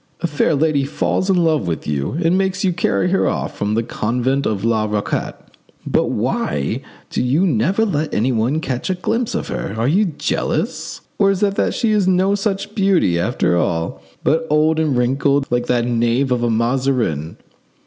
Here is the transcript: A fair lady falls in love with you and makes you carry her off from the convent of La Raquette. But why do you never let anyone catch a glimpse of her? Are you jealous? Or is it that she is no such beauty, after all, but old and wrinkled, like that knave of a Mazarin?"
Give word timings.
A 0.21 0.25
fair 0.25 0.55
lady 0.55 0.83
falls 0.83 1.29
in 1.29 1.35
love 1.43 1.67
with 1.67 1.85
you 1.85 2.13
and 2.23 2.35
makes 2.35 2.63
you 2.63 2.73
carry 2.73 3.11
her 3.11 3.27
off 3.27 3.55
from 3.55 3.75
the 3.75 3.83
convent 3.83 4.47
of 4.47 4.63
La 4.65 4.85
Raquette. 4.87 5.39
But 5.85 6.05
why 6.09 6.81
do 7.11 7.21
you 7.21 7.45
never 7.45 7.85
let 7.85 8.11
anyone 8.11 8.61
catch 8.61 8.89
a 8.89 8.95
glimpse 8.95 9.35
of 9.35 9.49
her? 9.49 9.75
Are 9.77 9.87
you 9.87 10.05
jealous? 10.05 11.01
Or 11.19 11.29
is 11.29 11.43
it 11.43 11.53
that 11.53 11.75
she 11.75 11.91
is 11.91 12.07
no 12.07 12.33
such 12.33 12.73
beauty, 12.73 13.19
after 13.19 13.55
all, 13.55 14.01
but 14.23 14.47
old 14.49 14.79
and 14.79 14.97
wrinkled, 14.97 15.45
like 15.51 15.67
that 15.67 15.85
knave 15.85 16.31
of 16.31 16.41
a 16.41 16.49
Mazarin?" 16.49 17.37